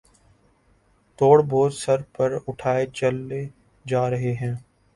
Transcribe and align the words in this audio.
توڑ 1.19 1.41
بوجھ 1.49 1.73
سر 1.75 2.01
پر 2.13 2.37
اٹھائے 2.47 2.85
چلے 2.93 3.45
جا 3.85 4.09
رہے 4.09 4.33
ہیں 4.41 4.53